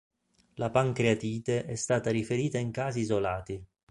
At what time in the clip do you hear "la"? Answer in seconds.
0.55-0.71